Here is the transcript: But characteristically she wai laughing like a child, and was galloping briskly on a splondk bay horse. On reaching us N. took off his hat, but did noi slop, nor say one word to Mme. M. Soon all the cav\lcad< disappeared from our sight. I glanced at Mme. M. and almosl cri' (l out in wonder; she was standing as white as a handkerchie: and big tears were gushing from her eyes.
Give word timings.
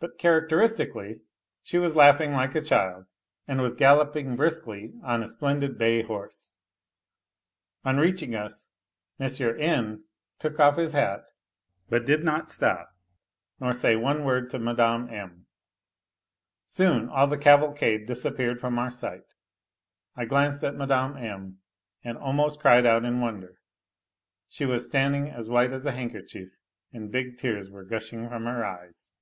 But 0.00 0.18
characteristically 0.18 1.20
she 1.62 1.78
wai 1.78 1.86
laughing 1.86 2.32
like 2.32 2.56
a 2.56 2.60
child, 2.60 3.06
and 3.46 3.60
was 3.60 3.76
galloping 3.76 4.34
briskly 4.34 4.92
on 5.04 5.22
a 5.22 5.26
splondk 5.26 5.78
bay 5.78 6.02
horse. 6.02 6.52
On 7.84 7.98
reaching 7.98 8.34
us 8.34 8.70
N. 9.20 10.02
took 10.40 10.58
off 10.58 10.78
his 10.78 10.92
hat, 10.94 11.26
but 11.88 12.04
did 12.04 12.24
noi 12.24 12.40
slop, 12.48 12.92
nor 13.60 13.72
say 13.72 13.94
one 13.94 14.24
word 14.24 14.50
to 14.50 14.58
Mme. 14.58 15.08
M. 15.14 15.46
Soon 16.66 17.08
all 17.08 17.28
the 17.28 17.38
cav\lcad< 17.38 18.04
disappeared 18.04 18.58
from 18.60 18.76
our 18.80 18.90
sight. 18.90 19.22
I 20.16 20.24
glanced 20.24 20.64
at 20.64 20.74
Mme. 20.74 21.16
M. 21.16 21.60
and 22.02 22.18
almosl 22.18 22.58
cri' 22.58 22.78
(l 22.80 22.86
out 22.88 23.04
in 23.04 23.20
wonder; 23.20 23.60
she 24.48 24.66
was 24.66 24.84
standing 24.86 25.28
as 25.30 25.48
white 25.48 25.72
as 25.72 25.86
a 25.86 25.92
handkerchie: 25.92 26.48
and 26.92 27.12
big 27.12 27.38
tears 27.38 27.70
were 27.70 27.84
gushing 27.84 28.28
from 28.28 28.44
her 28.46 28.64
eyes. 28.64 29.12